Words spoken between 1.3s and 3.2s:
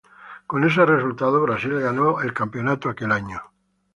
Brasil ganó el campeonato aquel